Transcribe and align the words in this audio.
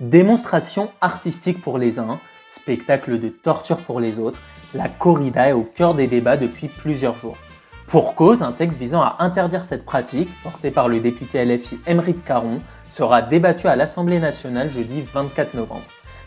Démonstration 0.00 0.90
artistique 1.00 1.62
pour 1.62 1.78
les 1.78 1.98
uns, 1.98 2.20
spectacle 2.50 3.18
de 3.18 3.30
torture 3.30 3.78
pour 3.78 3.98
les 3.98 4.18
autres, 4.18 4.38
la 4.74 4.90
corrida 4.90 5.48
est 5.48 5.54
au 5.54 5.62
cœur 5.62 5.94
des 5.94 6.06
débats 6.06 6.36
depuis 6.36 6.68
plusieurs 6.68 7.16
jours. 7.16 7.38
Pour 7.86 8.14
cause, 8.14 8.42
un 8.42 8.52
texte 8.52 8.78
visant 8.78 9.00
à 9.00 9.16
interdire 9.20 9.64
cette 9.64 9.86
pratique, 9.86 10.28
porté 10.42 10.70
par 10.70 10.88
le 10.88 11.00
député 11.00 11.42
LFI 11.46 11.78
Émeric 11.86 12.22
Caron, 12.26 12.60
sera 12.90 13.22
débattu 13.22 13.68
à 13.68 13.76
l'Assemblée 13.76 14.18
nationale 14.18 14.70
jeudi 14.70 15.02
24 15.14 15.54
novembre. 15.54 15.86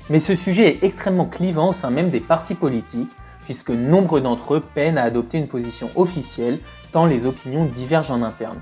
Mais 0.09 0.19
ce 0.19 0.33
sujet 0.33 0.67
est 0.69 0.83
extrêmement 0.83 1.27
clivant 1.27 1.69
au 1.69 1.73
sein 1.73 1.91
même 1.91 2.09
des 2.09 2.21
partis 2.21 2.55
politiques, 2.55 3.15
puisque 3.43 3.69
nombre 3.69 4.19
d'entre 4.19 4.55
eux 4.55 4.63
peinent 4.73 4.97
à 4.97 5.03
adopter 5.03 5.37
une 5.37 5.47
position 5.47 5.91
officielle, 5.95 6.57
tant 6.91 7.05
les 7.05 7.27
opinions 7.27 7.65
divergent 7.65 8.09
en 8.09 8.23
interne. 8.23 8.61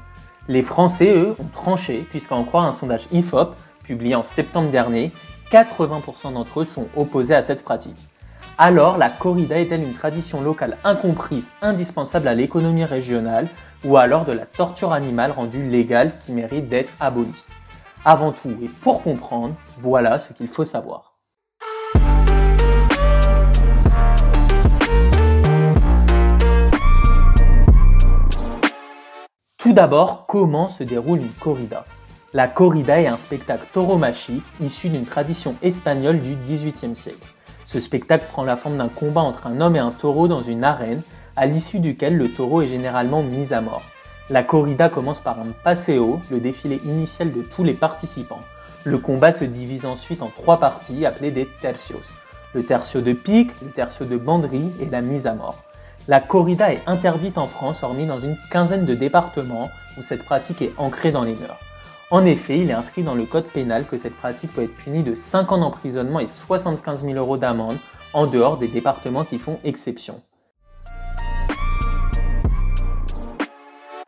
Les 0.49 0.63
Français, 0.63 1.13
eux, 1.13 1.35
ont 1.39 1.47
tranché, 1.51 2.05
puisqu'à 2.09 2.35
en 2.35 2.43
croire 2.43 2.65
un 2.65 2.71
sondage 2.73 3.07
IFOP, 3.11 3.55
publié 3.87 4.15
en 4.15 4.23
septembre 4.23 4.69
dernier, 4.69 5.11
80% 5.49 6.33
d'entre 6.33 6.59
eux 6.59 6.65
sont 6.65 6.87
opposés 6.97 7.33
à 7.33 7.41
cette 7.41 7.63
pratique. 7.63 7.97
Alors, 8.57 8.97
la 8.97 9.09
corrida 9.09 9.57
est-elle 9.57 9.83
une 9.83 9.93
tradition 9.93 10.41
locale 10.41 10.77
incomprise, 10.83 11.51
indispensable 11.61 12.27
à 12.27 12.33
l'économie 12.33 12.83
régionale, 12.83 13.47
ou 13.85 13.95
alors 13.95 14.25
de 14.25 14.33
la 14.33 14.45
torture 14.45 14.91
animale 14.91 15.31
rendue 15.31 15.63
légale 15.63 16.17
qui 16.19 16.33
mérite 16.33 16.67
d'être 16.67 16.91
abolie? 16.99 17.45
Avant 18.03 18.33
tout, 18.33 18.57
et 18.61 18.67
pour 18.67 19.01
comprendre, 19.01 19.55
voilà 19.79 20.19
ce 20.19 20.33
qu'il 20.33 20.47
faut 20.47 20.65
savoir. 20.65 21.13
Tout 29.57 29.73
d'abord, 29.73 30.25
comment 30.27 30.67
se 30.67 30.83
déroule 30.83 31.19
une 31.19 31.29
corrida? 31.29 31.85
La 32.37 32.47
corrida 32.47 33.01
est 33.01 33.07
un 33.07 33.17
spectacle 33.17 33.65
tauromachique 33.73 34.45
issu 34.61 34.89
d'une 34.89 35.07
tradition 35.07 35.55
espagnole 35.63 36.21
du 36.21 36.35
XVIIIe 36.35 36.95
siècle. 36.95 37.33
Ce 37.65 37.79
spectacle 37.79 38.27
prend 38.31 38.43
la 38.43 38.55
forme 38.55 38.77
d'un 38.77 38.89
combat 38.89 39.21
entre 39.21 39.47
un 39.47 39.59
homme 39.59 39.75
et 39.75 39.79
un 39.79 39.89
taureau 39.89 40.27
dans 40.27 40.43
une 40.43 40.63
arène, 40.63 41.01
à 41.35 41.47
l'issue 41.47 41.79
duquel 41.79 42.15
le 42.15 42.29
taureau 42.29 42.61
est 42.61 42.67
généralement 42.67 43.23
mis 43.23 43.55
à 43.55 43.61
mort. 43.61 43.81
La 44.29 44.43
corrida 44.43 44.87
commence 44.87 45.19
par 45.19 45.39
un 45.39 45.47
paseo, 45.63 46.19
le 46.29 46.39
défilé 46.39 46.79
initial 46.85 47.33
de 47.33 47.41
tous 47.41 47.63
les 47.63 47.73
participants. 47.73 48.41
Le 48.83 48.99
combat 48.99 49.31
se 49.31 49.43
divise 49.43 49.87
ensuite 49.87 50.21
en 50.21 50.29
trois 50.29 50.59
parties 50.59 51.07
appelées 51.07 51.31
des 51.31 51.47
tercios. 51.59 52.03
Le 52.53 52.63
tercio 52.63 53.01
de 53.01 53.13
pique, 53.13 53.59
le 53.63 53.71
tercio 53.71 54.05
de 54.05 54.15
banderie 54.15 54.71
et 54.79 54.85
la 54.91 55.01
mise 55.01 55.25
à 55.25 55.33
mort. 55.33 55.63
La 56.07 56.19
corrida 56.19 56.71
est 56.71 56.83
interdite 56.85 57.39
en 57.39 57.47
France, 57.47 57.81
hormis 57.81 58.05
dans 58.05 58.19
une 58.19 58.37
quinzaine 58.51 58.85
de 58.85 58.93
départements 58.93 59.71
où 59.97 60.03
cette 60.03 60.23
pratique 60.23 60.61
est 60.61 60.73
ancrée 60.77 61.11
dans 61.11 61.23
les 61.23 61.33
mœurs. 61.33 61.57
En 62.09 62.23
effet, 62.23 62.59
il 62.59 62.69
est 62.69 62.73
inscrit 62.73 63.03
dans 63.03 63.15
le 63.15 63.25
code 63.25 63.47
pénal 63.47 63.85
que 63.85 63.97
cette 63.97 64.15
pratique 64.15 64.53
peut 64.53 64.63
être 64.63 64.75
punie 64.75 65.03
de 65.03 65.13
5 65.13 65.51
ans 65.51 65.57
d'emprisonnement 65.57 66.21
et 66.21 66.27
75 66.27 67.03
000 67.03 67.15
euros 67.17 67.35
d'amende 67.35 67.75
en 68.13 68.27
dehors 68.27 68.57
des 68.57 68.69
départements 68.69 69.25
qui 69.25 69.37
font 69.37 69.59
exception. 69.65 70.21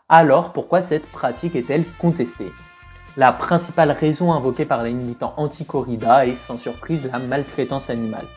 Alors, 0.07 0.53
pourquoi 0.53 0.79
cette 0.79 1.07
pratique 1.07 1.57
est-elle 1.57 1.83
contestée? 1.99 2.53
La 3.17 3.33
principale 3.33 3.91
raison 3.91 4.31
invoquée 4.31 4.65
par 4.65 4.81
les 4.83 4.93
militants 4.93 5.33
anti-corrida 5.35 6.25
est 6.25 6.35
sans 6.35 6.57
surprise 6.57 7.09
la 7.11 7.19
maltraitance 7.19 7.89
animale. 7.89 8.27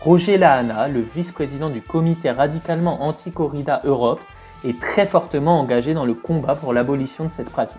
Roger 0.00 0.36
Lahana, 0.36 0.88
le 0.88 1.00
vice-président 1.00 1.70
du 1.70 1.80
comité 1.80 2.32
radicalement 2.32 3.04
anti-corrida 3.04 3.82
Europe, 3.84 4.20
est 4.64 4.80
très 4.80 5.06
fortement 5.06 5.60
engagé 5.60 5.94
dans 5.94 6.06
le 6.06 6.14
combat 6.14 6.56
pour 6.56 6.72
l'abolition 6.72 7.22
de 7.22 7.30
cette 7.30 7.50
pratique. 7.50 7.78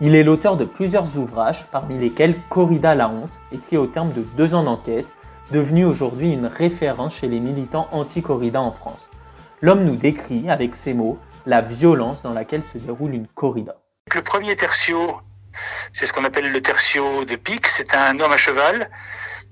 Il 0.00 0.14
est 0.14 0.22
l'auteur 0.22 0.56
de 0.56 0.64
plusieurs 0.64 1.18
ouvrages, 1.18 1.66
parmi 1.72 1.98
lesquels 1.98 2.36
Corrida 2.50 2.94
la 2.94 3.08
honte, 3.08 3.40
écrit 3.50 3.76
au 3.76 3.88
terme 3.88 4.12
de 4.12 4.22
deux 4.36 4.54
ans 4.54 4.62
d'enquête, 4.62 5.12
devenu 5.50 5.84
aujourd'hui 5.84 6.32
une 6.32 6.46
référence 6.46 7.16
chez 7.16 7.26
les 7.26 7.40
militants 7.40 7.88
anti-corrida 7.90 8.60
en 8.60 8.70
France. 8.70 9.10
L'homme 9.60 9.82
nous 9.82 9.96
décrit, 9.96 10.48
avec 10.50 10.76
ces 10.76 10.94
mots, 10.94 11.18
la 11.46 11.62
violence 11.62 12.22
dans 12.22 12.32
laquelle 12.32 12.62
se 12.62 12.78
déroule 12.78 13.12
une 13.12 13.26
corrida. 13.26 13.74
Le 14.14 14.22
premier 14.22 14.54
tertio, 14.54 15.20
c'est 15.92 16.06
ce 16.06 16.12
qu'on 16.12 16.24
appelle 16.24 16.52
le 16.52 16.62
tertio 16.62 17.24
de 17.24 17.34
pique, 17.34 17.66
c'est 17.66 17.92
un 17.96 18.20
homme 18.20 18.30
à 18.30 18.36
cheval. 18.36 18.88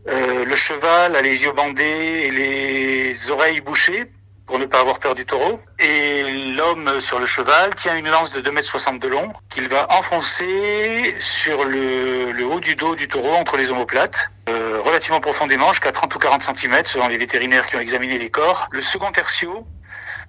Euh, 0.06 0.44
le 0.44 0.54
cheval 0.54 1.16
a 1.16 1.22
les 1.22 1.42
yeux 1.42 1.52
bandés 1.54 1.82
et 1.82 2.30
les 2.30 3.30
oreilles 3.32 3.62
bouchées 3.62 4.12
pour 4.46 4.58
ne 4.58 4.64
pas 4.64 4.80
avoir 4.80 4.98
peur 5.00 5.14
du 5.14 5.26
taureau. 5.26 5.60
Et 5.78 6.22
l'homme 6.54 7.00
sur 7.00 7.18
le 7.18 7.26
cheval 7.26 7.74
tient 7.74 7.96
une 7.96 8.08
lance 8.08 8.32
de 8.32 8.40
2,60 8.40 8.90
m 8.90 8.98
de 8.98 9.08
long 9.08 9.32
qu'il 9.50 9.68
va 9.68 9.92
enfoncer 9.92 11.16
sur 11.18 11.64
le, 11.64 12.44
haut 12.44 12.60
du 12.60 12.76
dos 12.76 12.94
du 12.94 13.08
taureau 13.08 13.34
entre 13.34 13.56
les 13.56 13.70
omoplates, 13.70 14.30
euh, 14.48 14.80
relativement 14.80 15.20
profondément, 15.20 15.72
jusqu'à 15.72 15.92
30 15.92 16.14
ou 16.14 16.18
40 16.18 16.42
cm 16.42 16.84
selon 16.84 17.08
les 17.08 17.18
vétérinaires 17.18 17.66
qui 17.66 17.76
ont 17.76 17.80
examiné 17.80 18.18
les 18.18 18.30
corps. 18.30 18.68
Le 18.70 18.80
second 18.80 19.10
tertio, 19.10 19.66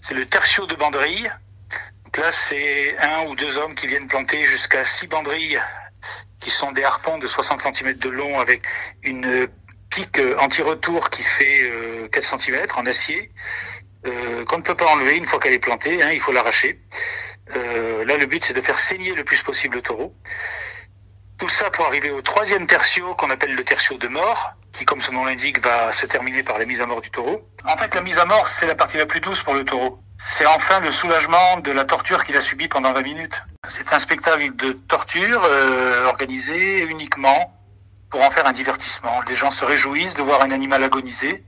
c'est 0.01 0.15
le 0.15 0.25
tertio 0.25 0.65
de 0.65 0.75
banderille. 0.75 1.31
Donc 2.05 2.17
là, 2.17 2.31
c'est 2.31 2.97
un 2.99 3.25
ou 3.27 3.35
deux 3.35 3.57
hommes 3.59 3.75
qui 3.75 3.85
viennent 3.87 4.07
planter 4.07 4.43
jusqu'à 4.45 4.83
six 4.83 5.07
banderilles 5.07 5.61
qui 6.39 6.49
sont 6.49 6.71
des 6.71 6.83
harpons 6.83 7.17
de 7.17 7.27
60 7.27 7.59
cm 7.59 7.93
de 7.93 8.09
long 8.09 8.39
avec 8.39 8.63
une 9.03 9.47
pique 9.89 10.19
anti-retour 10.39 11.09
qui 11.09 11.23
fait 11.23 12.09
4 12.11 12.33
euh, 12.33 12.37
cm 12.37 12.65
en 12.75 12.85
acier 12.85 13.31
euh, 14.07 14.45
qu'on 14.45 14.57
ne 14.57 14.63
peut 14.63 14.75
pas 14.75 14.87
enlever 14.87 15.15
une 15.15 15.25
fois 15.25 15.39
qu'elle 15.39 15.53
est 15.53 15.59
plantée, 15.59 16.01
hein, 16.01 16.11
il 16.11 16.19
faut 16.19 16.31
l'arracher. 16.31 16.79
Euh, 17.55 18.05
là, 18.05 18.17
le 18.17 18.25
but, 18.25 18.43
c'est 18.43 18.53
de 18.53 18.61
faire 18.61 18.79
saigner 18.79 19.13
le 19.13 19.23
plus 19.23 19.41
possible 19.43 19.75
le 19.75 19.81
taureau. 19.81 20.15
Tout 21.37 21.49
ça 21.49 21.69
pour 21.69 21.85
arriver 21.85 22.09
au 22.09 22.21
troisième 22.21 22.65
tertio 22.65 23.13
qu'on 23.15 23.29
appelle 23.29 23.53
le 23.53 23.63
tertio 23.63 23.97
de 23.97 24.07
mort, 24.07 24.53
qui, 24.73 24.85
comme 24.85 25.01
son 25.01 25.13
nom 25.13 25.25
l'indique, 25.25 25.59
va 25.63 25.91
se 25.91 26.07
terminer 26.07 26.41
par 26.41 26.57
la 26.57 26.65
mise 26.65 26.81
à 26.81 26.87
mort 26.87 27.01
du 27.01 27.11
taureau. 27.11 27.47
En 27.65 27.77
fait, 27.77 27.93
la 27.93 28.01
mise 28.01 28.17
à 28.17 28.25
mort, 28.25 28.47
c'est 28.47 28.65
la 28.65 28.75
partie 28.75 28.97
la 28.97 29.05
plus 29.05 29.19
douce 29.19 29.43
pour 29.43 29.53
le 29.53 29.63
taureau. 29.63 29.99
C'est 30.17 30.47
enfin 30.47 30.79
le 30.79 30.89
soulagement 30.89 31.59
de 31.59 31.71
la 31.71 31.85
torture 31.85 32.23
qu'il 32.23 32.35
a 32.35 32.41
subie 32.41 32.67
pendant 32.67 32.91
20 32.91 33.01
minutes. 33.03 33.43
C'est 33.67 33.93
un 33.93 33.99
spectacle 33.99 34.55
de 34.55 34.71
torture 34.71 35.43
euh, 35.45 36.05
organisé 36.05 36.81
uniquement 36.81 37.53
pour 38.09 38.23
en 38.23 38.31
faire 38.31 38.47
un 38.47 38.51
divertissement. 38.51 39.21
Les 39.27 39.35
gens 39.35 39.51
se 39.51 39.63
réjouissent 39.63 40.15
de 40.15 40.23
voir 40.23 40.41
un 40.41 40.49
animal 40.49 40.83
agoniser 40.83 41.43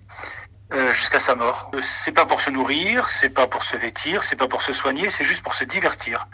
euh, 0.74 0.92
jusqu'à 0.94 1.20
sa 1.20 1.36
mort. 1.36 1.72
Euh, 1.74 1.80
c'est 1.82 2.12
pas 2.12 2.26
pour 2.26 2.42
se 2.42 2.52
nourrir, 2.52 3.10
c'est 3.10 3.30
pas 3.30 3.48
pour 3.48 3.64
se 3.64 3.76
vêtir, 3.76 4.24
c'est 4.24 4.36
pas 4.36 4.48
pour 4.48 4.62
se 4.62 4.74
soigner, 4.74 5.10
c'est 5.10 5.24
juste 5.24 5.44
pour 5.44 5.54
se 5.54 5.64
divertir. 5.64 6.28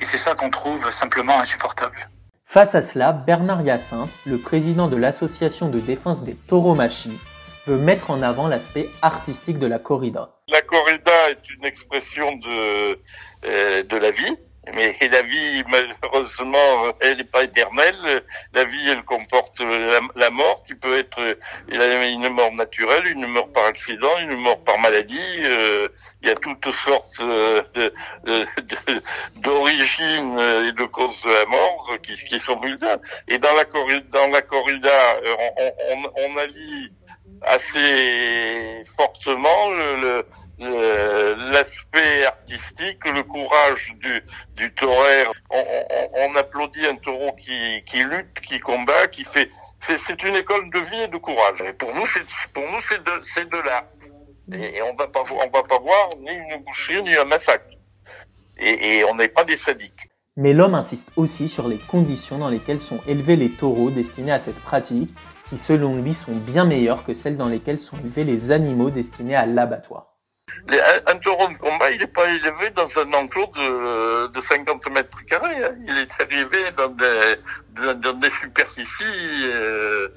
Et 0.00 0.04
c'est 0.04 0.18
ça 0.18 0.34
qu'on 0.34 0.50
trouve 0.50 0.90
simplement 0.90 1.40
insupportable. 1.40 2.08
Face 2.44 2.74
à 2.74 2.82
cela, 2.82 3.12
Bernard 3.12 3.62
Hyacinthe, 3.62 4.10
le 4.26 4.38
président 4.38 4.88
de 4.88 4.96
l'association 4.96 5.68
de 5.68 5.80
défense 5.80 6.24
des 6.24 6.34
tauromachis, 6.34 7.18
veut 7.66 7.76
mettre 7.76 8.10
en 8.10 8.22
avant 8.22 8.48
l'aspect 8.48 8.88
artistique 9.02 9.58
de 9.58 9.66
la 9.66 9.78
corrida. 9.78 10.30
La 10.48 10.62
corrida 10.62 11.30
est 11.30 11.50
une 11.50 11.64
expression 11.64 12.36
de, 12.36 12.98
euh, 13.44 13.82
de 13.82 13.96
la 13.96 14.10
vie, 14.10 14.36
mais 14.74 14.96
la 15.10 15.22
vie, 15.22 15.64
malheureusement, 15.68 16.92
elle 17.00 17.18
n'est 17.18 17.24
pas 17.24 17.44
éternelle. 17.44 18.24
La 18.52 18.64
vie, 18.64 18.88
elle 18.88 19.02
comporte 19.02 19.60
la, 19.60 20.30
mort, 20.30 20.64
qui 20.66 20.74
peut 20.74 20.98
être 20.98 21.38
une 21.68 22.28
mort 22.28 22.52
naturelle, 22.52 23.06
une 23.06 23.26
mort 23.26 23.50
par 23.52 23.66
accident, 23.66 24.18
une 24.20 24.36
mort 24.36 24.62
par 24.64 24.78
maladie. 24.78 25.18
Euh, 25.42 25.88
il 26.22 26.28
y 26.28 26.32
a 26.32 26.34
toutes 26.34 26.70
sortes 26.72 27.22
d'origines 29.36 30.38
et 30.38 30.72
de 30.72 30.84
causes 30.84 31.22
de 31.22 31.30
la 31.30 31.46
mort 31.46 31.96
qui, 32.02 32.40
sont 32.40 32.60
vulgaires. 32.60 32.98
Et 33.26 33.38
la 33.38 33.64
dans 34.10 34.28
la 34.28 34.42
corrida 34.42 35.20
on, 35.56 35.72
on, 35.90 36.12
on 36.16 36.36
allie 36.36 36.90
assez 37.42 38.82
fortement 38.96 39.70
l'aspect 40.58 42.24
artistique, 42.24 43.04
le 43.04 43.22
courage 43.22 43.94
du, 44.00 44.22
du 44.56 44.72
taureau. 44.74 45.32
On, 45.50 46.34
applaudit 46.36 46.86
un 46.86 46.96
taureau 46.96 47.32
qui, 47.32 47.82
qui 47.86 48.02
lutte, 48.02 48.40
qui 48.40 48.60
combat, 48.60 49.06
qui 49.08 49.24
fait. 49.24 49.50
C'est 49.80 50.22
une 50.22 50.36
école 50.36 50.70
de 50.70 50.80
vie 50.80 51.02
et 51.02 51.08
de 51.08 51.16
courage. 51.16 51.62
Pour 51.78 51.94
nous, 51.94 52.06
c'est 52.06 52.24
pour 52.52 52.64
nous 52.70 52.80
c'est 52.80 53.02
de 53.02 53.12
c'est 53.22 53.52
l'art. 53.52 53.84
Et, 54.52 54.82
on 54.82 54.94
va 54.94 55.06
pas 55.06 55.22
on 55.30 55.50
va 55.50 55.62
pas 55.62 55.78
voir 55.78 56.10
ni 56.20 56.32
une 56.32 56.62
boucherie 56.64 57.02
ni 57.02 57.14
un 57.14 57.24
massacre. 57.24 57.70
Et 58.60 59.04
on 59.04 59.14
n'est 59.14 59.28
pas 59.28 59.44
des 59.44 59.56
sadiques. 59.56 60.08
Mais 60.38 60.52
l'homme 60.52 60.76
insiste 60.76 61.10
aussi 61.16 61.48
sur 61.48 61.66
les 61.66 61.78
conditions 61.78 62.38
dans 62.38 62.48
lesquelles 62.48 62.78
sont 62.78 63.00
élevés 63.08 63.34
les 63.34 63.50
taureaux 63.50 63.90
destinés 63.90 64.30
à 64.30 64.38
cette 64.38 64.60
pratique 64.60 65.10
qui 65.48 65.56
selon 65.56 65.96
lui 65.96 66.14
sont 66.14 66.34
bien 66.34 66.64
meilleures 66.64 67.04
que 67.04 67.14
celles 67.14 67.36
dans 67.36 67.48
lesquelles 67.48 67.78
sont 67.78 67.96
élevés 67.98 68.24
les 68.24 68.50
animaux 68.50 68.90
destinés 68.90 69.36
à 69.36 69.46
l'abattoir. 69.46 70.18
Un 71.06 71.16
taureau 71.18 71.48
de 71.48 71.54
combat, 71.54 71.90
il 71.90 72.00
n'est 72.00 72.06
pas 72.06 72.28
élevé 72.28 72.70
dans 72.70 72.98
un 72.98 73.12
enclos 73.12 73.50
de, 73.54 74.26
de 74.28 74.40
50 74.40 74.90
mètres 74.90 75.24
carrés. 75.24 75.64
Hein. 75.64 75.74
Il 75.86 75.96
est 75.96 76.20
arrivé 76.20 76.58
dans 76.76 76.88
des, 78.14 78.30
superficies 78.30 79.04
euh, 79.44 80.08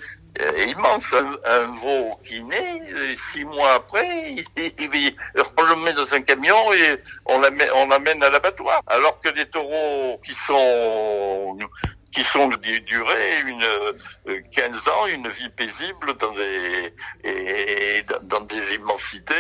immenses. 0.67 1.13
Un, 1.45 1.67
veau 1.81 2.17
qui 2.23 2.43
naît, 2.43 2.81
six 3.31 3.45
mois 3.45 3.73
après, 3.75 4.35
on 5.57 5.63
le 5.63 5.75
met 5.83 5.93
dans 5.93 6.13
un 6.13 6.21
camion 6.21 6.73
et 6.73 7.01
on 7.25 7.39
l'amène, 7.39 7.69
on 7.75 7.87
l'amène 7.87 8.23
à 8.23 8.29
l'abattoir. 8.29 8.81
Alors 8.87 9.19
que 9.21 9.29
les 9.29 9.47
taureaux 9.47 10.19
qui 10.23 10.33
sont 10.33 11.57
qui 12.11 12.23
sont 12.23 12.47
durées 12.47 13.39
une 13.45 14.41
15 14.51 14.87
ans, 14.87 15.07
une 15.07 15.29
vie 15.29 15.49
paisible 15.49 16.17
dans 16.17 16.33
des 16.33 16.93
et 17.23 18.03
dans 18.23 18.41
des 18.41 18.75
immensités. 18.75 19.33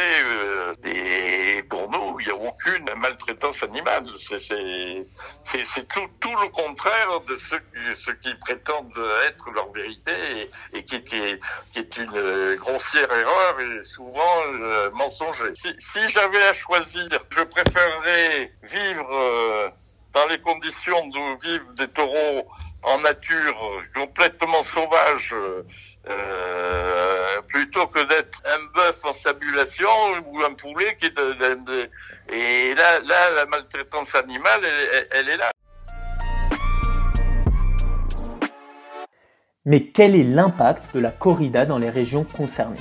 et 0.85 1.63
pour 1.63 1.89
nous, 1.89 2.19
il 2.19 2.27
n'y 2.27 2.31
a 2.31 2.35
aucune 2.35 2.89
maltraitance 2.97 3.63
animale. 3.63 4.05
C'est 4.17 5.87
tout, 5.89 6.07
tout 6.19 6.35
le 6.35 6.49
contraire 6.49 7.21
de 7.27 7.37
ce, 7.37 7.55
ce 7.95 8.11
qui 8.11 8.33
prétendent 8.35 8.91
être 9.27 9.51
leur 9.51 9.71
vérité 9.71 10.49
et, 10.73 10.83
qui, 10.83 10.95
est, 10.95 11.03
qui, 11.03 11.79
est, 11.79 11.97
une 11.97 12.55
grossière 12.55 13.11
erreur 13.11 13.59
et 13.59 13.83
souvent 13.83 14.35
euh, 14.47 14.91
mensonger. 14.91 15.55
Si, 15.55 15.69
si 15.79 16.07
j'avais 16.09 16.43
à 16.43 16.53
choisir, 16.53 17.07
je 17.11 17.43
préférerais 17.43 18.53
vivre 18.63 19.09
euh, 19.11 19.69
dans 20.13 20.27
les 20.27 20.39
conditions 20.39 21.07
d'où 21.07 21.37
vivent 21.43 21.73
des 21.75 21.87
taureaux 21.87 22.47
en 22.83 22.99
nature 22.99 23.83
complètement 23.93 24.63
sauvage 24.63 25.35
euh, 26.09 27.41
plutôt 27.47 27.87
que 27.87 27.99
d'être 28.07 28.41
un 28.45 28.63
bœuf 28.75 29.05
en 29.05 29.13
sabulation 29.13 29.87
ou 30.25 30.41
un 30.41 30.53
poulet 30.53 30.95
qui 30.95 31.05
est 31.05 31.15
de, 31.15 31.89
et 32.29 32.73
là 32.73 32.99
la 33.01 33.45
maltraitance 33.45 34.15
animale 34.15 34.61
elle 35.11 35.29
est 35.29 35.37
là. 35.37 35.51
Mais 39.63 39.85
quel 39.85 40.15
est 40.15 40.23
l'impact 40.23 40.95
de 40.95 40.99
la 40.99 41.11
corrida 41.11 41.67
dans 41.67 41.77
les 41.77 41.91
régions 41.91 42.23
concernées? 42.23 42.77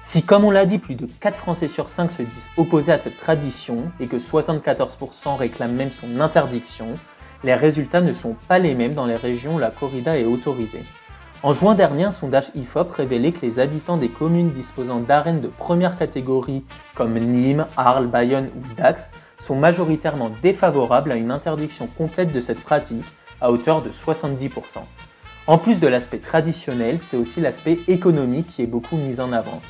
Si, 0.00 0.22
comme 0.22 0.44
on 0.44 0.52
l'a 0.52 0.64
dit, 0.64 0.78
plus 0.78 0.94
de 0.94 1.08
4 1.20 1.36
Français 1.36 1.66
sur 1.66 1.88
5 1.88 2.12
se 2.12 2.22
disent 2.22 2.50
opposés 2.56 2.92
à 2.92 2.98
cette 2.98 3.18
tradition 3.18 3.90
et 3.98 4.06
que 4.06 4.16
74% 4.16 5.36
réclament 5.36 5.74
même 5.74 5.90
son 5.90 6.20
interdiction, 6.20 6.92
les 7.42 7.54
résultats 7.54 8.00
ne 8.00 8.12
sont 8.12 8.36
pas 8.46 8.60
les 8.60 8.76
mêmes 8.76 8.94
dans 8.94 9.06
les 9.06 9.16
régions 9.16 9.56
où 9.56 9.58
la 9.58 9.70
corrida 9.70 10.16
est 10.16 10.24
autorisée. 10.24 10.84
En 11.42 11.52
juin 11.52 11.74
dernier, 11.74 12.04
un 12.04 12.10
sondage 12.12 12.50
IFOP 12.54 12.92
révélait 12.92 13.32
que 13.32 13.44
les 13.44 13.58
habitants 13.58 13.96
des 13.96 14.08
communes 14.08 14.50
disposant 14.50 15.00
d'arènes 15.00 15.40
de 15.40 15.48
première 15.48 15.98
catégorie 15.98 16.64
comme 16.94 17.18
Nîmes, 17.18 17.66
Arles, 17.76 18.06
Bayonne 18.06 18.50
ou 18.56 18.74
Dax 18.74 19.10
sont 19.40 19.56
majoritairement 19.56 20.30
défavorables 20.42 21.10
à 21.10 21.16
une 21.16 21.32
interdiction 21.32 21.88
complète 21.88 22.32
de 22.32 22.40
cette 22.40 22.62
pratique 22.62 23.04
à 23.40 23.50
hauteur 23.50 23.82
de 23.82 23.90
70%. 23.90 24.78
En 25.48 25.58
plus 25.58 25.80
de 25.80 25.88
l'aspect 25.88 26.18
traditionnel, 26.18 26.98
c'est 27.00 27.16
aussi 27.16 27.40
l'aspect 27.40 27.78
économique 27.88 28.46
qui 28.46 28.62
est 28.62 28.66
beaucoup 28.66 28.96
mis 28.96 29.20
en 29.20 29.32
avant. 29.32 29.60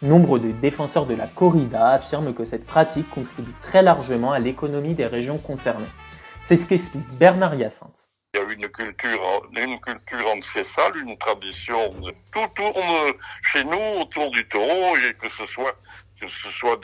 Nombre 0.00 0.38
de 0.38 0.52
défenseurs 0.52 1.06
de 1.06 1.14
la 1.14 1.26
corrida 1.26 1.88
affirment 1.88 2.32
que 2.32 2.44
cette 2.44 2.64
pratique 2.64 3.10
contribue 3.10 3.52
très 3.60 3.82
largement 3.82 4.30
à 4.30 4.38
l'économie 4.38 4.94
des 4.94 5.06
régions 5.06 5.38
concernées. 5.38 5.88
C'est 6.40 6.56
ce 6.56 6.68
qu'explique 6.68 7.08
Bernard 7.18 7.56
Hyacinthe. 7.56 8.08
Il 8.32 8.38
y 8.38 8.40
a 8.40 8.52
une 8.52 8.68
culture, 8.68 9.42
une 9.56 9.80
culture 9.80 10.28
ancestrale, 10.36 10.98
une 10.98 11.18
tradition. 11.18 11.92
Tout 12.30 12.46
tourne 12.54 13.12
chez 13.42 13.64
nous 13.64 14.00
autour 14.00 14.30
du 14.30 14.46
taureau, 14.46 14.96
et 14.98 15.14
que 15.14 15.28
ce 15.28 15.46
soit 15.46 15.74
que 16.20 16.28
ce 16.28 16.48
soit 16.50 16.80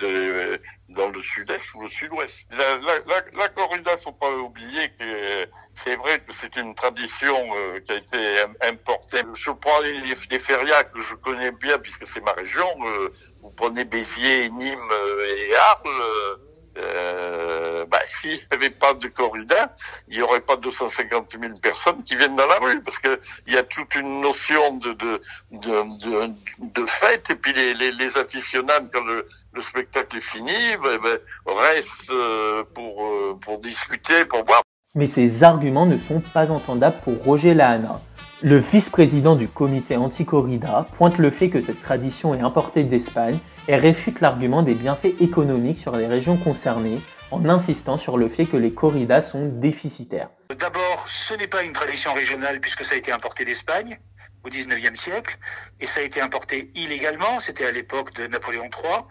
dans 0.89 1.09
le 1.11 1.23
sud-est 1.23 1.75
ou 1.75 1.83
le 1.83 1.89
sud-ouest. 1.89 2.47
La, 2.53 2.77
la, 2.77 2.99
la, 3.07 3.23
la 3.37 3.49
corrida, 3.49 3.97
faut 3.97 4.13
pas 4.13 4.31
oublier 4.31 4.91
que 4.99 5.49
c'est 5.75 5.97
vrai 5.97 6.21
que 6.21 6.33
c'est 6.33 6.55
une 6.57 6.75
tradition 6.75 7.37
euh, 7.57 7.81
qui 7.81 7.93
a 7.93 7.97
été 7.97 8.45
importée. 8.63 9.23
Je 9.35 9.51
prends 9.51 9.81
les, 9.81 10.01
les, 10.01 10.39
férias 10.39 10.85
que 10.85 11.01
je 11.01 11.15
connais 11.17 11.53
bien 11.53 11.79
puisque 11.79 12.07
c'est 12.07 12.23
ma 12.23 12.33
région. 12.33 12.69
Euh, 12.85 13.13
vous 13.43 13.51
prenez 13.51 13.85
Béziers, 13.85 14.51
Nîmes 14.51 14.79
euh, 14.93 15.37
et 15.37 15.55
Arles 15.55 16.39
euh, 16.77 17.85
bah, 17.87 18.01
s'il 18.07 18.33
n'y 18.33 18.43
avait 18.51 18.71
pas 18.71 18.95
de 18.95 19.09
corrida, 19.09 19.75
il 20.09 20.17
n'y 20.17 20.23
aurait 20.23 20.41
pas 20.41 20.57
250 20.57 21.37
000 21.41 21.55
personnes 21.59 22.03
qui 22.05 22.17
viennent 22.17 22.37
dans 22.37 22.47
la 22.47 22.59
rue, 22.59 22.81
parce 22.83 22.99
que 22.99 23.21
il 23.47 23.55
y 23.55 23.57
a 23.57 23.63
toute 23.63 23.95
une 23.95 24.21
notion 24.21 24.77
de 24.79 24.93
de, 24.93 25.21
de, 25.53 26.31
de, 26.59 26.87
fête, 26.87 27.31
et 27.31 27.35
puis 27.35 27.53
les, 27.53 27.75
les, 27.75 27.93
les 27.93 28.17
aficionados, 28.17 28.89
quand 28.93 29.05
le, 29.05 29.27
le, 29.53 29.63
spectacle 29.63 30.17
est 30.17 30.21
fini, 30.21 30.53
ben, 30.83 30.99
ben, 31.03 31.19
restent 31.47 32.11
euh, 32.11 32.65
pour, 32.75 33.07
euh, 33.07 33.39
pour 33.41 33.59
discuter, 33.61 34.25
pour 34.25 34.45
voir. 34.45 34.63
Mais 34.95 35.07
ces 35.07 35.43
arguments 35.43 35.87
ne 35.87 35.97
sont 35.97 36.21
pas 36.21 36.51
entendables 36.51 37.01
pour 37.03 37.23
Roger 37.25 37.55
Lahana. 37.55 38.01
Le 38.47 38.59
vice-président 38.59 39.37
du 39.37 39.49
comité 39.49 39.97
anti-corrida 39.97 40.87
pointe 40.93 41.17
le 41.17 41.31
fait 41.31 41.49
que 41.49 41.63
cette 41.63 41.81
tradition 41.81 42.35
est 42.35 42.43
importée 42.43 42.85
d'Espagne 42.85 43.39
et 43.69 43.77
réfute 43.77 44.21
l'argument 44.21 44.63
des 44.63 44.75
bienfaits 44.75 45.19
économiques 45.23 45.79
sur 45.79 45.97
les 45.97 46.07
régions 46.07 46.37
concernées 46.37 47.01
en 47.31 47.49
insistant 47.49 47.97
sur 47.97 48.19
le 48.19 48.29
fait 48.29 48.45
que 48.45 48.59
les 48.59 48.75
corridas 48.75 49.23
sont 49.23 49.47
déficitaires. 49.49 50.29
D'abord, 50.59 51.09
ce 51.09 51.33
n'est 51.33 51.47
pas 51.47 51.63
une 51.63 51.73
tradition 51.73 52.13
régionale 52.13 52.61
puisque 52.61 52.85
ça 52.85 52.97
a 52.97 52.99
été 52.99 53.13
importé 53.13 53.47
d'Espagne 53.47 53.99
au 54.45 54.51
XIXe 54.51 55.01
siècle 55.01 55.39
et 55.81 55.87
ça 55.87 56.01
a 56.01 56.03
été 56.03 56.21
importé 56.21 56.71
illégalement, 56.75 57.39
c'était 57.39 57.65
à 57.65 57.73
l'époque 57.73 58.13
de 58.13 58.27
Napoléon 58.27 58.65
III. 58.65 59.05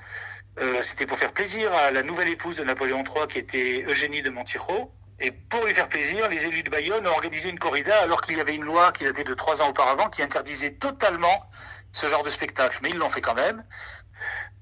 Euh, 0.60 0.84
c'était 0.84 1.08
pour 1.08 1.18
faire 1.18 1.34
plaisir 1.34 1.74
à 1.74 1.90
la 1.90 2.04
nouvelle 2.04 2.30
épouse 2.30 2.58
de 2.58 2.64
Napoléon 2.64 3.04
III 3.04 3.28
qui 3.28 3.40
était 3.40 3.84
Eugénie 3.88 4.22
de 4.22 4.30
Montijo. 4.30 4.92
Et 5.24 5.32
pour 5.32 5.66
lui 5.66 5.74
faire 5.74 5.88
plaisir, 5.88 6.28
les 6.28 6.48
élus 6.48 6.64
de 6.64 6.70
Bayonne 6.70 7.08
ont 7.08 7.12
organisé 7.12 7.50
une 7.50 7.58
corrida 7.58 7.98
alors 8.02 8.22
qu'il 8.22 8.38
y 8.38 8.42
avait 8.42 8.56
une 8.56 8.66
loi 8.66 8.92
qui 8.92 9.06
datait 9.06 9.24
de 9.24 9.34
trois 9.34 9.62
ans 9.62 9.70
auparavant 9.70 10.10
qui 10.10 10.22
interdisait 10.22 10.74
totalement 10.74 11.50
ce 11.94 12.08
genre 12.08 12.24
de 12.24 12.30
spectacle. 12.30 12.78
Mais 12.84 12.90
ils 12.90 12.98
l'ont 12.98 13.10
fait 13.10 13.22
quand 13.22 13.34
même. 13.34 13.64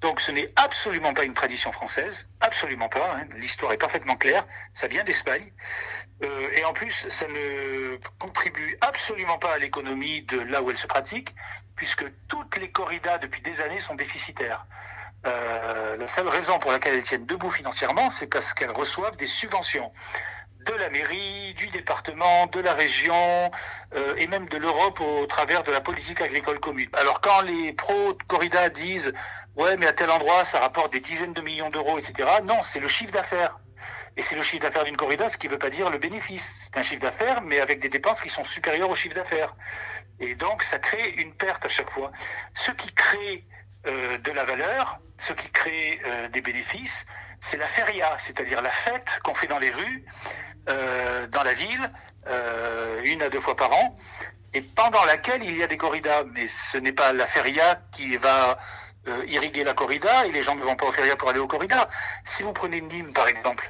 Donc 0.01 0.19
ce 0.19 0.31
n'est 0.31 0.47
absolument 0.55 1.15
pas 1.15 1.23
une 1.23 1.33
tradition 1.33 1.71
française, 1.71 2.29
absolument 2.41 2.89
pas. 2.89 3.17
Hein. 3.17 3.25
L'histoire 3.37 3.73
est 3.73 3.79
parfaitement 3.79 4.15
claire. 4.17 4.45
Ça 4.73 4.85
vient 4.85 5.03
d'Espagne. 5.03 5.51
Euh, 6.23 6.49
et 6.53 6.63
en 6.63 6.73
plus, 6.73 7.07
ça 7.09 7.27
ne 7.27 7.97
contribue 8.19 8.77
absolument 8.81 9.39
pas 9.39 9.53
à 9.53 9.57
l'économie 9.57 10.21
de 10.21 10.39
là 10.41 10.61
où 10.61 10.69
elle 10.69 10.77
se 10.77 10.87
pratique, 10.87 11.33
puisque 11.75 12.05
toutes 12.27 12.57
les 12.57 12.71
corridas 12.71 13.17
depuis 13.17 13.41
des 13.41 13.61
années 13.61 13.79
sont 13.79 13.95
déficitaires. 13.95 14.67
Euh, 15.25 15.97
la 15.97 16.07
seule 16.07 16.27
raison 16.27 16.57
pour 16.59 16.71
laquelle 16.71 16.95
elles 16.95 17.03
tiennent 17.03 17.25
debout 17.25 17.49
financièrement, 17.49 18.09
c'est 18.11 18.27
parce 18.27 18.53
qu'elles 18.53 18.71
reçoivent 18.71 19.17
des 19.17 19.27
subventions 19.27 19.89
de 20.65 20.73
la 20.73 20.89
mairie, 20.89 21.53
du 21.55 21.67
département, 21.67 22.47
de 22.47 22.59
la 22.59 22.73
région 22.73 23.51
euh, 23.95 24.15
et 24.17 24.27
même 24.27 24.47
de 24.47 24.57
l'Europe 24.57 24.99
au 25.01 25.25
travers 25.25 25.63
de 25.63 25.71
la 25.71 25.81
politique 25.81 26.21
agricole 26.21 26.59
commune. 26.59 26.89
Alors 26.93 27.21
quand 27.21 27.41
les 27.41 27.73
pros 27.73 28.13
de 28.13 28.23
corrida 28.23 28.69
disent 28.69 29.13
ouais 29.55 29.77
mais 29.77 29.87
à 29.87 29.93
tel 29.93 30.09
endroit 30.09 30.43
ça 30.43 30.59
rapporte 30.59 30.93
des 30.93 30.99
dizaines 30.99 31.33
de 31.33 31.41
millions 31.41 31.69
d'euros, 31.69 31.97
etc. 31.97 32.27
Non, 32.43 32.61
c'est 32.61 32.79
le 32.79 32.87
chiffre 32.87 33.13
d'affaires. 33.13 33.59
Et 34.17 34.21
c'est 34.21 34.35
le 34.35 34.41
chiffre 34.41 34.61
d'affaires 34.61 34.83
d'une 34.83 34.97
corrida, 34.97 35.29
ce 35.29 35.37
qui 35.37 35.47
ne 35.47 35.53
veut 35.53 35.59
pas 35.59 35.69
dire 35.69 35.89
le 35.89 35.97
bénéfice. 35.97 36.69
C'est 36.71 36.77
un 36.77 36.83
chiffre 36.83 37.01
d'affaires, 37.01 37.41
mais 37.41 37.59
avec 37.59 37.79
des 37.79 37.89
dépenses 37.89 38.21
qui 38.21 38.29
sont 38.29 38.43
supérieures 38.43 38.89
au 38.89 38.95
chiffre 38.95 39.15
d'affaires. 39.15 39.55
Et 40.19 40.35
donc, 40.35 40.63
ça 40.63 40.79
crée 40.79 41.09
une 41.17 41.33
perte 41.33 41.65
à 41.65 41.69
chaque 41.69 41.89
fois. 41.89 42.11
Ce 42.53 42.71
qui 42.71 42.93
crée 42.93 43.45
euh, 43.87 44.17
de 44.19 44.31
la 44.31 44.43
valeur, 44.43 44.99
ce 45.17 45.33
qui 45.33 45.49
crée 45.49 45.99
euh, 46.05 46.27
des 46.29 46.41
bénéfices, 46.41 47.05
c'est 47.41 47.57
la 47.57 47.67
feria, 47.67 48.15
c'est-à-dire 48.19 48.61
la 48.61 48.69
fête 48.69 49.19
qu'on 49.23 49.33
fait 49.33 49.47
dans 49.47 49.57
les 49.57 49.71
rues, 49.71 50.05
euh, 50.69 51.27
dans 51.27 51.41
la 51.41 51.53
ville, 51.53 51.91
euh, 52.27 53.01
une 53.03 53.23
à 53.23 53.29
deux 53.29 53.39
fois 53.39 53.55
par 53.55 53.73
an, 53.73 53.95
et 54.53 54.61
pendant 54.61 55.03
laquelle 55.05 55.43
il 55.43 55.57
y 55.57 55.63
a 55.63 55.67
des 55.67 55.77
corridas. 55.77 56.23
Mais 56.35 56.47
ce 56.47 56.77
n'est 56.77 56.91
pas 56.91 57.13
la 57.13 57.25
feria 57.25 57.81
qui 57.91 58.15
va 58.15 58.59
euh, 59.07 59.25
irriguer 59.27 59.63
la 59.63 59.73
corrida, 59.73 60.27
et 60.27 60.31
les 60.31 60.43
gens 60.43 60.55
ne 60.55 60.61
vont 60.61 60.75
pas 60.75 60.85
au 60.85 60.91
feria 60.91 61.15
pour 61.15 61.29
aller 61.29 61.39
au 61.39 61.47
corrida. 61.47 61.89
Si 62.23 62.43
vous 62.43 62.53
prenez 62.53 62.79
Nîmes, 62.79 63.11
par 63.11 63.27
exemple, 63.27 63.69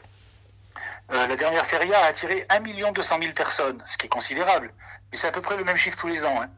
la 1.10 1.36
dernière 1.36 1.66
feria 1.66 2.00
a 2.00 2.06
attiré 2.06 2.46
1 2.50 2.92
200 2.94 3.18
000 3.22 3.34
personnes, 3.34 3.84
ce 3.86 3.98
qui 3.98 4.06
est 4.06 4.10
considérable. 4.10 4.74
Mais 5.12 5.18
c'est 5.18 5.28
à 5.28 5.34
peu 5.34 5.42
près 5.42 5.58
le 5.58 5.66
même 5.66 5.76
chiffre 5.76 5.98
tous 5.98 6.08
les 6.08 6.24
ans. 6.24 6.42
Hein. 6.42 6.50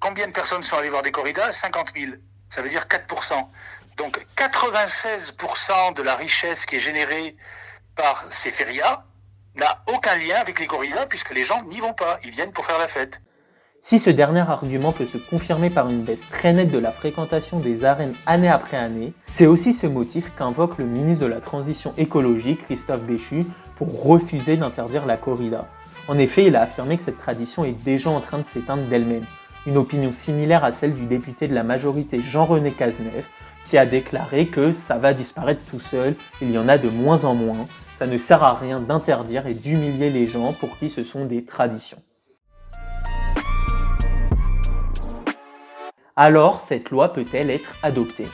Combien 0.00 0.26
de 0.26 0.32
personnes 0.32 0.62
sont 0.62 0.76
allées 0.76 0.90
voir 0.90 1.02
des 1.02 1.12
corridas? 1.12 1.50
50 1.50 1.92
000. 1.96 2.12
Ça 2.50 2.60
veut 2.60 2.68
dire 2.68 2.84
4%. 2.84 3.48
Donc 3.96 4.24
96% 4.36 5.94
de 5.94 6.02
la 6.02 6.16
richesse 6.16 6.66
qui 6.66 6.76
est 6.76 6.80
générée 6.80 7.36
par 7.94 8.24
ces 8.30 8.50
férias 8.50 9.04
n'a 9.56 9.82
aucun 9.86 10.16
lien 10.16 10.36
avec 10.40 10.58
les 10.60 10.66
corridas 10.66 11.06
puisque 11.06 11.34
les 11.34 11.44
gens 11.44 11.62
n'y 11.64 11.80
vont 11.80 11.94
pas, 11.94 12.18
ils 12.24 12.30
viennent 12.30 12.52
pour 12.52 12.64
faire 12.64 12.78
la 12.78 12.88
fête. 12.88 13.20
Si 13.84 13.98
ce 13.98 14.10
dernier 14.10 14.48
argument 14.48 14.92
peut 14.92 15.04
se 15.04 15.18
confirmer 15.18 15.68
par 15.68 15.90
une 15.90 16.04
baisse 16.04 16.22
très 16.30 16.52
nette 16.52 16.70
de 16.70 16.78
la 16.78 16.92
fréquentation 16.92 17.58
des 17.58 17.84
arènes 17.84 18.14
année 18.26 18.48
après 18.48 18.76
année, 18.76 19.12
c'est 19.26 19.46
aussi 19.46 19.72
ce 19.72 19.88
motif 19.88 20.30
qu'invoque 20.36 20.78
le 20.78 20.84
ministre 20.84 21.24
de 21.24 21.28
la 21.28 21.40
Transition 21.40 21.92
écologique, 21.98 22.64
Christophe 22.64 23.02
Béchu, 23.02 23.44
pour 23.74 24.04
refuser 24.04 24.56
d'interdire 24.56 25.04
la 25.04 25.16
corrida. 25.16 25.66
En 26.06 26.16
effet, 26.16 26.44
il 26.44 26.54
a 26.54 26.62
affirmé 26.62 26.96
que 26.96 27.02
cette 27.02 27.18
tradition 27.18 27.64
est 27.64 27.72
déjà 27.72 28.08
en 28.08 28.20
train 28.20 28.38
de 28.38 28.44
s'éteindre 28.44 28.84
d'elle-même. 28.84 29.26
Une 29.66 29.76
opinion 29.76 30.12
similaire 30.12 30.62
à 30.62 30.70
celle 30.70 30.94
du 30.94 31.06
député 31.06 31.48
de 31.48 31.54
la 31.54 31.64
majorité 31.64 32.20
Jean-René 32.20 32.70
Cazeneuve, 32.70 33.26
qui 33.66 33.78
a 33.78 33.86
déclaré 33.86 34.48
que 34.48 34.72
ça 34.72 34.98
va 34.98 35.14
disparaître 35.14 35.64
tout 35.64 35.78
seul, 35.78 36.14
il 36.40 36.50
y 36.50 36.58
en 36.58 36.68
a 36.68 36.78
de 36.78 36.88
moins 36.88 37.24
en 37.24 37.34
moins, 37.34 37.66
ça 37.98 38.06
ne 38.06 38.18
sert 38.18 38.42
à 38.42 38.52
rien 38.52 38.80
d'interdire 38.80 39.46
et 39.46 39.54
d'humilier 39.54 40.10
les 40.10 40.26
gens 40.26 40.52
pour 40.52 40.76
qui 40.76 40.88
ce 40.88 41.04
sont 41.04 41.24
des 41.24 41.44
traditions. 41.44 42.02
Alors, 46.16 46.60
cette 46.60 46.90
loi 46.90 47.12
peut-elle 47.12 47.48
être 47.48 47.74
adoptée? 47.82 48.28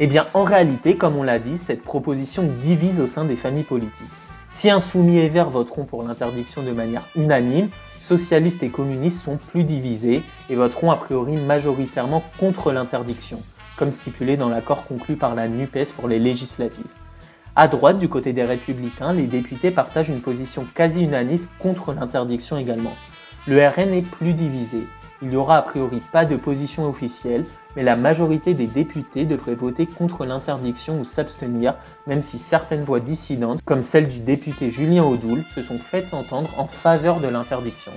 Eh 0.00 0.06
bien, 0.06 0.26
en 0.34 0.42
réalité, 0.42 0.96
comme 0.96 1.16
on 1.16 1.22
l'a 1.22 1.38
dit, 1.38 1.58
cette 1.58 1.82
proposition 1.82 2.42
divise 2.42 3.00
au 3.00 3.06
sein 3.06 3.24
des 3.24 3.36
familles 3.36 3.64
politiques. 3.64 4.08
Si 4.50 4.68
insoumis 4.68 5.18
et 5.18 5.28
verts 5.28 5.50
voteront 5.50 5.84
pour 5.84 6.02
l'interdiction 6.02 6.62
de 6.62 6.72
manière 6.72 7.04
unanime, 7.14 7.68
socialistes 8.00 8.64
et 8.64 8.70
communistes 8.70 9.22
sont 9.22 9.36
plus 9.36 9.62
divisés 9.62 10.22
et 10.48 10.54
voteront 10.56 10.90
a 10.90 10.96
priori 10.96 11.36
majoritairement 11.36 12.24
contre 12.38 12.72
l'interdiction, 12.72 13.40
comme 13.80 13.92
stipulé 13.92 14.36
dans 14.36 14.50
l'accord 14.50 14.84
conclu 14.84 15.16
par 15.16 15.34
la 15.34 15.48
NUPES 15.48 15.94
pour 15.96 16.06
les 16.06 16.18
législatives. 16.18 16.84
À 17.56 17.66
droite, 17.66 17.98
du 17.98 18.10
côté 18.10 18.34
des 18.34 18.44
républicains, 18.44 19.14
les 19.14 19.26
députés 19.26 19.70
partagent 19.70 20.10
une 20.10 20.20
position 20.20 20.66
quasi 20.74 21.02
unanime 21.02 21.46
contre 21.58 21.94
l'interdiction 21.94 22.58
également. 22.58 22.94
Le 23.48 23.66
RN 23.66 23.94
est 23.94 24.02
plus 24.02 24.34
divisé. 24.34 24.86
Il 25.22 25.30
n'y 25.30 25.36
aura 25.36 25.56
a 25.56 25.62
priori 25.62 26.02
pas 26.12 26.26
de 26.26 26.36
position 26.36 26.86
officielle, 26.86 27.44
mais 27.74 27.82
la 27.82 27.96
majorité 27.96 28.52
des 28.52 28.66
députés 28.66 29.24
devraient 29.24 29.54
voter 29.54 29.86
contre 29.86 30.26
l'interdiction 30.26 31.00
ou 31.00 31.04
s'abstenir, 31.04 31.74
même 32.06 32.20
si 32.20 32.38
certaines 32.38 32.82
voix 32.82 33.00
dissidentes, 33.00 33.62
comme 33.64 33.82
celle 33.82 34.08
du 34.08 34.18
député 34.18 34.68
Julien 34.68 35.04
Audoul, 35.04 35.42
se 35.54 35.62
sont 35.62 35.78
faites 35.78 36.12
entendre 36.12 36.50
en 36.58 36.66
faveur 36.66 37.18
de 37.18 37.28
l'interdiction. 37.28 37.92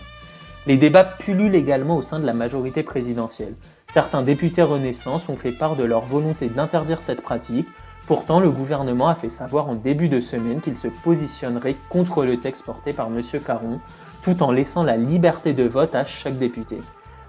Les 0.65 0.77
débats 0.77 1.03
pullulent 1.03 1.55
également 1.55 1.97
au 1.97 2.01
sein 2.01 2.21
de 2.21 2.25
la 2.25 2.33
majorité 2.33 2.83
présidentielle. 2.83 3.55
Certains 3.93 4.23
députés 4.23 4.63
Renaissance 4.63 5.29
ont 5.29 5.35
fait 5.35 5.51
part 5.51 5.75
de 5.75 5.83
leur 5.83 6.03
volonté 6.03 6.49
d'interdire 6.49 7.03
cette 7.03 7.21
pratique, 7.21 7.67
Pourtant, 8.05 8.41
le 8.41 8.49
gouvernement 8.49 9.07
a 9.07 9.15
fait 9.15 9.29
savoir 9.29 9.69
en 9.69 9.75
début 9.75 10.09
de 10.09 10.19
semaine 10.19 10.59
qu'il 10.59 10.75
se 10.75 10.89
positionnerait 10.89 11.77
contre 11.89 12.25
le 12.25 12.37
texte 12.37 12.63
porté 12.63 12.91
par 12.91 13.07
M. 13.07 13.21
Caron, 13.45 13.79
tout 14.21 14.43
en 14.43 14.51
laissant 14.51 14.83
la 14.83 14.97
liberté 14.97 15.53
de 15.53 15.63
vote 15.63 15.95
à 15.95 16.03
chaque 16.03 16.37
député. 16.37 16.79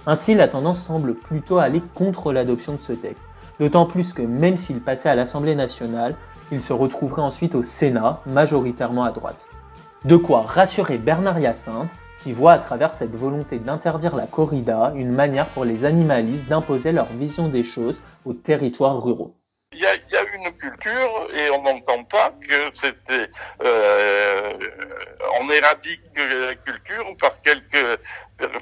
Ainsi, 0.06 0.35
la 0.35 0.49
tendance 0.49 0.83
semble 0.83 1.14
plutôt 1.14 1.59
aller 1.59 1.80
contre 1.94 2.33
l'adoption 2.33 2.73
de 2.73 2.80
ce 2.80 2.92
texte, 2.92 3.25
d'autant 3.61 3.87
plus 3.87 4.12
que 4.12 4.23
même 4.23 4.56
s'il 4.56 4.80
passait 4.80 5.09
à 5.09 5.14
l'Assemblée 5.14 5.54
nationale, 5.54 6.16
il 6.50 6.61
se 6.61 6.73
retrouverait 6.73 7.23
ensuite 7.23 7.54
au 7.54 7.62
Sénat, 7.62 8.21
majoritairement 8.26 9.04
à 9.04 9.12
droite. 9.12 9.47
De 10.04 10.16
quoi 10.16 10.42
rassurer 10.42 10.99
Bernard 10.99 11.38
Hyacinthe, 11.38 11.88
qui 12.25 12.33
voit 12.33 12.52
à 12.52 12.59
travers 12.59 12.95
cette 12.95 13.14
volonté 13.14 13.59
d'interdire 13.59 14.16
la 14.16 14.26
corrida 14.26 14.95
une 14.97 15.12
manière 15.12 15.47
pour 15.49 15.66
les 15.66 15.85
animalistes 15.85 16.47
d'imposer 16.47 16.90
leur 16.90 17.04
vision 17.04 17.49
des 17.49 17.62
choses 17.62 18.00
aux 18.25 18.33
territoires 18.33 19.00
ruraux. 19.02 19.37
Culture 20.59 21.28
et 21.35 21.50
on 21.50 21.62
n'entend 21.62 22.04
pas 22.04 22.33
que 22.49 22.71
c'était 22.73 23.28
euh, 23.62 24.52
on 25.40 25.50
éradique 25.50 26.00
la 26.16 26.54
culture 26.54 27.04
par 27.21 27.40
quelques 27.43 27.99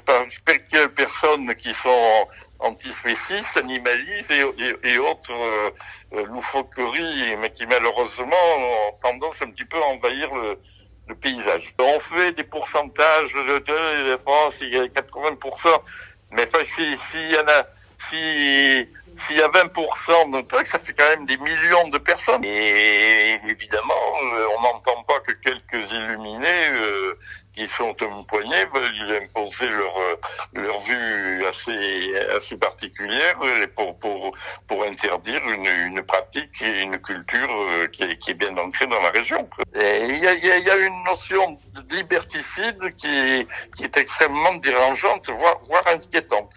par 0.05 0.25
quelques 0.45 0.87
personnes 0.95 1.53
qui 1.55 1.73
sont 1.73 2.27
antispécistes, 2.59 3.57
animalistes 3.57 4.31
et, 4.31 4.97
autres 4.97 5.31
euh, 5.31 6.25
loufoqueries, 6.25 7.37
mais 7.39 7.51
qui 7.51 7.65
malheureusement 7.67 8.45
ont 8.57 8.97
tendance 9.01 9.41
un 9.41 9.51
petit 9.51 9.65
peu 9.65 9.77
à 9.77 9.85
envahir 9.87 10.33
le, 10.33 10.57
le 11.07 11.15
paysage. 11.15 11.73
On 11.79 11.99
fait 11.99 12.31
des 12.33 12.43
pourcentages 12.43 13.33
de, 13.33 13.59
de 14.11 14.17
France, 14.17 14.59
il 14.61 14.73
y 14.73 14.77
a 14.77 14.85
80%, 14.85 15.67
mais 16.31 16.47
s'il 16.63 16.97
si 16.97 17.17
y 17.19 17.37
en 17.37 17.47
a, 17.47 17.67
si 18.09 18.87
s'il 19.15 19.37
y 19.37 19.41
a 19.41 19.47
20% 19.47 20.31
de 20.31 20.41
trucs, 20.47 20.67
ça 20.67 20.79
fait 20.79 20.93
quand 20.93 21.07
même 21.09 21.25
des 21.25 21.37
millions 21.37 21.87
de 21.89 21.97
personnes. 21.97 22.43
Et 22.43 23.39
évidemment, 23.47 23.93
euh, 24.33 24.47
on 24.57 24.61
n'entend 24.61 25.03
pas 25.03 25.19
que 25.19 25.33
quelques 25.33 25.91
illuminés 25.91 26.69
euh, 26.71 27.17
qui 27.53 27.67
sont 27.67 27.95
une 28.01 28.25
poignée 28.25 28.65
veulent 28.73 29.21
imposer 29.23 29.67
leur 29.67 29.95
euh, 29.97 30.15
leur 30.53 30.79
vue 30.79 31.45
assez 31.45 32.13
assez 32.35 32.57
particulière 32.57 33.35
pour 33.75 33.97
pour 33.99 34.33
pour 34.67 34.83
interdire 34.83 35.41
une, 35.47 35.67
une 35.87 36.03
pratique 36.03 36.61
et 36.61 36.81
une 36.81 36.97
culture 36.99 37.49
qui 37.91 38.03
est, 38.03 38.17
qui 38.17 38.31
est 38.31 38.35
bien 38.35 38.55
ancrée 38.57 38.87
dans 38.87 39.01
la 39.01 39.09
région. 39.09 39.47
il 39.75 40.17
y 40.17 40.27
a, 40.27 40.33
y 40.35 40.69
a 40.69 40.77
une 40.77 41.03
notion 41.03 41.57
de 41.73 41.95
liberticide 41.95 42.93
qui 42.95 43.47
qui 43.75 43.83
est 43.83 43.97
extrêmement 43.97 44.55
dérangeante, 44.55 45.29
voire 45.29 45.59
voire 45.63 45.87
inquiétante. 45.87 46.53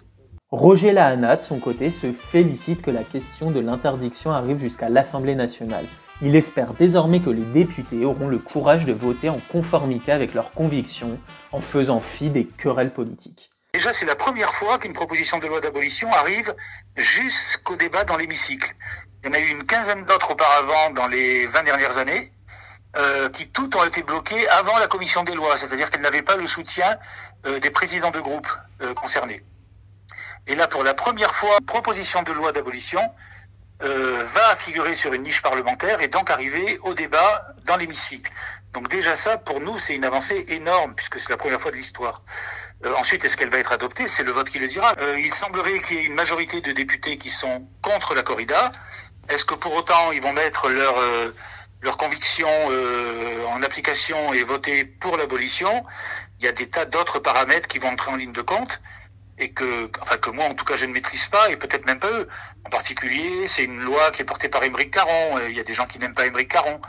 Roger 0.51 0.93
Lahana, 0.93 1.37
de 1.37 1.43
son 1.43 1.59
côté, 1.59 1.91
se 1.91 2.13
félicite 2.13 2.81
que 2.81 2.93
la 2.93 3.03
question 3.03 3.51
de 3.51 3.59
l'interdiction 3.59 4.31
arrive 4.31 4.59
jusqu'à 4.59 4.89
l'Assemblée 4.89 5.35
nationale. 5.35 5.85
Il 6.23 6.35
espère 6.35 6.73
désormais 6.73 7.21
que 7.21 7.29
les 7.29 7.45
députés 7.45 8.07
auront 8.07 8.29
le 8.29 8.39
courage 8.39 8.87
de 8.87 8.93
voter 8.95 9.29
en 9.29 9.39
conformité 9.51 10.13
avec 10.13 10.33
leurs 10.33 10.51
convictions, 10.51 11.21
en 11.53 11.61
faisant 11.61 12.01
fi 12.01 12.31
des 12.31 12.47
querelles 12.47 12.93
politiques. 12.93 13.51
Déjà, 13.75 13.93
c'est 13.93 14.07
la 14.07 14.17
première 14.17 14.55
fois 14.55 14.79
qu'une 14.79 14.95
proposition 14.95 15.39
de 15.39 15.47
loi 15.47 15.61
d'abolition 15.61 16.11
arrive 16.11 16.55
jusqu'au 16.97 17.77
débat 17.77 18.05
dans 18.05 18.17
l'hémicycle. 18.17 18.75
Il 19.23 19.29
y 19.29 19.31
en 19.31 19.35
a 19.35 19.39
eu 19.39 19.49
une 19.49 19.67
quinzaine 19.67 20.07
d'autres 20.07 20.31
auparavant 20.31 20.91
dans 20.95 21.07
les 21.07 21.45
20 21.45 21.65
dernières 21.65 21.99
années, 21.99 22.33
euh, 22.97 23.29
qui 23.29 23.51
toutes 23.51 23.77
ont 23.77 23.85
été 23.85 24.03
bloquées 24.03 24.49
avant 24.49 24.79
la 24.79 24.87
commission 24.87 25.23
des 25.23 25.35
lois, 25.35 25.59
c'est-à-dire 25.59 25.91
qu'elles 25.91 26.01
n'avaient 26.01 26.23
pas 26.23 26.37
le 26.37 26.47
soutien 26.47 26.97
euh, 27.45 27.61
des 27.61 27.69
présidents 27.69 28.11
de 28.11 28.21
groupe 28.21 28.49
euh, 28.81 28.95
concernés. 28.95 29.43
Et 30.47 30.55
là, 30.55 30.67
pour 30.67 30.83
la 30.83 30.95
première 30.95 31.35
fois, 31.35 31.59
proposition 31.67 32.23
de 32.23 32.33
loi 32.33 32.53
d'abolition 32.53 33.01
euh, 33.83 34.23
va 34.25 34.57
figurer 34.57 34.95
sur 34.95 35.13
une 35.13 35.23
niche 35.23 35.43
parlementaire 35.43 36.01
et 36.01 36.09
donc 36.09 36.31
arriver 36.31 36.79
au 36.83 36.95
débat 36.95 37.47
dans 37.67 37.77
l'hémicycle. 37.77 38.33
Donc 38.73 38.89
déjà 38.89 39.15
ça, 39.15 39.37
pour 39.37 39.61
nous, 39.61 39.77
c'est 39.77 39.95
une 39.95 40.05
avancée 40.05 40.47
énorme 40.49 40.95
puisque 40.95 41.21
c'est 41.21 41.29
la 41.29 41.37
première 41.37 41.61
fois 41.61 41.71
de 41.73 41.77
l'histoire. 41.77 42.23
Euh, 42.85 42.95
ensuite, 42.95 43.25
est-ce 43.25 43.37
qu'elle 43.37 43.51
va 43.51 43.59
être 43.59 43.73
adoptée? 43.73 44.09
C'est 44.09 44.23
le 44.23 44.33
vote 44.33 44.49
qui 44.49 44.59
le 44.59 44.67
dira. 44.67 44.95
Euh, 45.01 45.19
il 45.19 45.31
semblerait 45.31 45.79
qu'il 45.81 45.99
y 45.99 46.01
ait 46.01 46.07
une 46.07 46.15
majorité 46.15 46.63
de 46.63 46.73
députés 46.73 47.19
qui 47.19 47.29
sont 47.29 47.69
contre 47.83 48.15
la 48.15 48.23
corrida. 48.23 48.73
Est-ce 49.29 49.45
que 49.45 49.55
pour 49.55 49.75
autant 49.75 50.13
ils 50.13 50.23
vont 50.23 50.33
mettre 50.33 50.69
leur 50.69 50.95
leur 51.83 51.97
conviction 51.99 52.49
en 53.49 53.63
application 53.63 54.33
et 54.33 54.43
voter 54.43 54.85
pour 54.85 55.17
l'abolition? 55.17 55.85
Il 56.39 56.45
y 56.45 56.49
a 56.49 56.53
des 56.53 56.69
tas 56.69 56.85
d'autres 56.85 57.19
paramètres 57.19 57.69
qui 57.69 57.79
vont 57.79 57.89
entrer 57.89 58.13
en 58.13 58.17
ligne 58.17 58.33
de 58.33 58.43
compte 58.43 58.81
et 59.39 59.53
que, 59.53 59.91
enfin 60.01 60.17
que 60.17 60.31
moi 60.31 60.47
en 60.47 60.55
tout 60.55 60.65
cas 60.65 60.77
je 60.77 60.87
ne 60.87 60.93
maîtrise 60.93 61.29
pas 61.29 61.51
et 61.51 61.57
peut-être 61.57 61.87
même 61.87 61.99
pas 61.99 62.11
eux. 62.11 62.29
En 62.65 62.71
particulier, 62.71 63.47
c'est 63.47 63.65
une 63.65 63.81
loi 63.81 64.11
qui 64.11 64.23
est 64.23 64.25
portée 64.25 64.49
par 64.49 64.65
Émeric 64.65 64.91
Caron. 64.91 65.39
Il 65.49 65.57
y 65.57 65.61
a 65.61 65.65
des 65.65 65.75
gens 65.75 65.87
qui 65.87 65.99
n'aiment 65.99 66.15
pas 66.15 66.27
Émeric 66.27 66.51
Caron. 66.51 66.81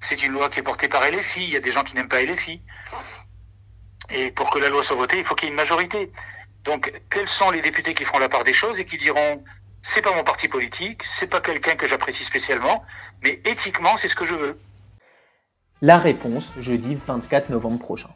C'est 0.00 0.22
une 0.22 0.32
loi 0.32 0.50
qui 0.50 0.60
est 0.60 0.62
portée 0.62 0.88
par 0.88 1.02
LFI. 1.02 1.42
Il 1.42 1.50
y 1.50 1.56
a 1.56 1.60
des 1.60 1.70
gens 1.70 1.82
qui 1.82 1.94
n'aiment 1.94 2.08
pas 2.08 2.22
LFI. 2.22 2.60
Et 4.10 4.30
pour 4.30 4.50
que 4.50 4.58
la 4.58 4.68
loi 4.68 4.82
soit 4.82 4.96
votée, 4.96 5.18
il 5.18 5.24
faut 5.24 5.34
qu'il 5.34 5.46
y 5.46 5.48
ait 5.48 5.52
une 5.52 5.56
majorité. 5.56 6.10
Donc, 6.64 6.92
quels 7.10 7.28
sont 7.28 7.50
les 7.50 7.60
députés 7.60 7.94
qui 7.94 8.04
feront 8.04 8.18
la 8.18 8.28
part 8.28 8.44
des 8.44 8.52
choses 8.52 8.80
et 8.80 8.84
qui 8.84 8.96
diront 8.96 9.42
c'est 9.82 10.00
pas 10.00 10.14
mon 10.14 10.24
parti 10.24 10.48
politique, 10.48 11.02
c'est 11.04 11.26
pas 11.26 11.42
quelqu'un 11.42 11.76
que 11.76 11.86
j'apprécie 11.86 12.24
spécialement, 12.24 12.84
mais 13.22 13.40
éthiquement, 13.44 13.98
c'est 13.98 14.08
ce 14.08 14.16
que 14.16 14.24
je 14.24 14.34
veux? 14.34 14.58
La 15.82 15.98
réponse 15.98 16.52
jeudi 16.58 16.94
24 16.94 17.50
novembre 17.50 17.78
prochain. 17.78 18.08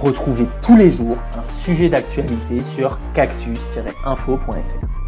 Retrouvez 0.00 0.46
tous 0.62 0.76
les 0.76 0.92
jours 0.92 1.16
un 1.36 1.42
sujet 1.42 1.88
d'actualité 1.88 2.60
sur 2.60 2.98
cactus-info.fr. 3.14 5.07